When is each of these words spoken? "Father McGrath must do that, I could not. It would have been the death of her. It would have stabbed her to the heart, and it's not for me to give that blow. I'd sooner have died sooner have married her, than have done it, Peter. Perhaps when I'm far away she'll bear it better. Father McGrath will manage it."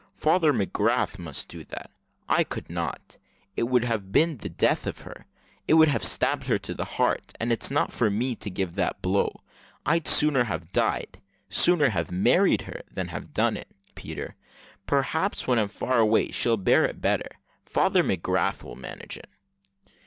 "Father 0.17 0.51
McGrath 0.51 1.19
must 1.19 1.47
do 1.47 1.63
that, 1.65 1.91
I 2.27 2.43
could 2.43 2.71
not. 2.71 3.19
It 3.55 3.69
would 3.69 3.83
have 3.83 4.11
been 4.11 4.37
the 4.37 4.49
death 4.49 4.87
of 4.87 5.01
her. 5.01 5.27
It 5.67 5.75
would 5.75 5.89
have 5.89 6.03
stabbed 6.03 6.47
her 6.47 6.57
to 6.57 6.73
the 6.73 6.85
heart, 6.97 7.33
and 7.39 7.51
it's 7.51 7.69
not 7.69 7.93
for 7.93 8.09
me 8.09 8.33
to 8.37 8.49
give 8.49 8.73
that 8.73 9.03
blow. 9.03 9.41
I'd 9.85 10.07
sooner 10.07 10.45
have 10.45 10.71
died 10.71 11.21
sooner 11.49 11.89
have 11.89 12.11
married 12.11 12.63
her, 12.63 12.81
than 12.91 13.09
have 13.09 13.31
done 13.31 13.55
it, 13.55 13.67
Peter. 13.93 14.35
Perhaps 14.87 15.45
when 15.45 15.59
I'm 15.59 15.67
far 15.69 15.99
away 15.99 16.31
she'll 16.31 16.57
bear 16.57 16.83
it 16.85 16.99
better. 16.99 17.29
Father 17.67 18.03
McGrath 18.03 18.63
will 18.63 18.75
manage 18.75 19.17
it." 19.17 19.29